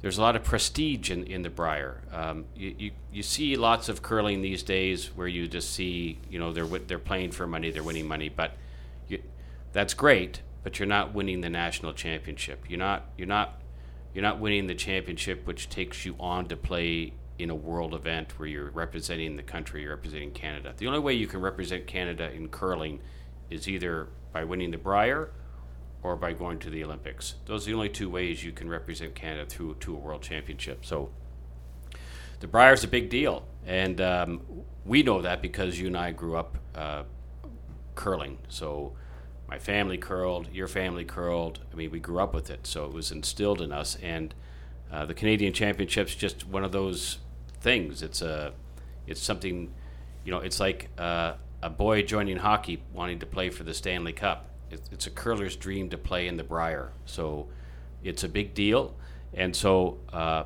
[0.00, 2.02] there's a lot of prestige in, in the Brier.
[2.12, 6.38] Um, you, you you see lots of curling these days where you just see you
[6.38, 8.52] know they're they're playing for money, they're winning money, but
[9.08, 9.22] you,
[9.72, 10.42] that's great.
[10.62, 12.64] But you're not winning the national championship.
[12.68, 13.60] You're not you're not
[14.14, 18.38] you're not winning the championship, which takes you on to play in a world event
[18.38, 20.74] where you're representing the country, you're representing Canada.
[20.76, 23.00] The only way you can represent Canada in curling
[23.48, 25.30] is either by winning the Brier
[26.02, 27.34] or by going to the Olympics.
[27.46, 30.84] Those are the only two ways you can represent Canada through to a world championship.
[30.84, 31.10] So
[32.40, 34.40] the Brier's a big deal, and um,
[34.84, 37.02] we know that because you and I grew up uh,
[37.94, 38.38] curling.
[38.48, 38.94] So
[39.46, 41.60] my family curled, your family curled.
[41.72, 43.96] I mean, we grew up with it, so it was instilled in us.
[43.96, 44.34] And
[44.90, 47.18] uh, the Canadian Championship's just one of those
[47.60, 48.02] things.
[48.02, 48.52] It's a,
[49.06, 49.72] it's something,
[50.24, 54.12] you know, it's like uh, a boy joining hockey wanting to play for the Stanley
[54.12, 54.49] Cup.
[54.70, 56.92] It's, it's a curler's dream to play in the Brier.
[57.04, 57.48] So
[58.02, 58.94] it's a big deal.
[59.34, 60.44] And so uh,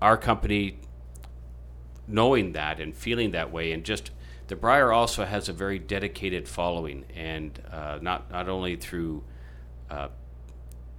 [0.00, 0.78] our company
[2.08, 4.10] knowing that and feeling that way and just
[4.48, 9.22] the Brier also has a very dedicated following and uh, not not only through
[9.88, 10.08] uh,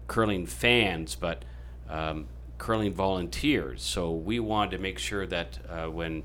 [0.07, 1.43] curling fans but
[1.89, 6.23] um, curling volunteers so we wanted to make sure that uh, when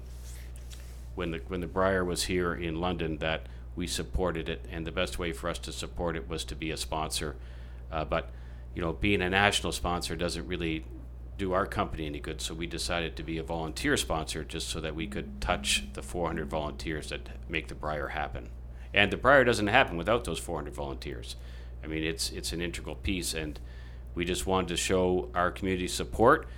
[1.16, 3.46] when the when the Brier was here in London that
[3.78, 6.72] we supported it and the best way for us to support it was to be
[6.72, 7.36] a sponsor.
[7.90, 8.30] Uh, but
[8.74, 10.84] you know being a national sponsor doesn't really
[11.38, 14.80] do our company any good so we decided to be a volunteer sponsor just so
[14.80, 18.50] that we could touch the 400 volunteers that make the Brier happen.
[18.92, 21.36] And the Brier doesn't happen without those 400 volunteers.
[21.82, 23.60] I mean it's it's an integral piece and
[24.14, 26.48] we just wanted to show our community support.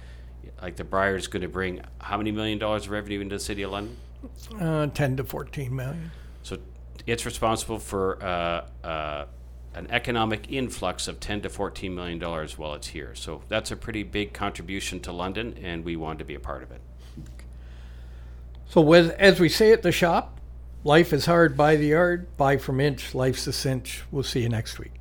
[0.62, 3.40] Like the Brier is going to bring how many million dollars of revenue into the
[3.40, 3.96] city of London?
[4.58, 6.10] Uh, 10 to 14 million.
[6.42, 6.58] so
[7.06, 9.24] it's responsible for uh, uh,
[9.74, 13.14] an economic influx of 10 to 14 million dollars while it's here.
[13.14, 16.62] So that's a pretty big contribution to London, and we wanted to be a part
[16.62, 16.80] of it.
[18.68, 20.40] So, as we say at the shop,
[20.84, 24.04] life is hard by the yard, buy from inch, life's a cinch.
[24.12, 24.99] We'll see you next week.